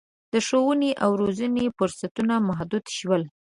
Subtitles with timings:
[0.33, 3.23] د ښوونې او روزنې فرصتونه محدود شول.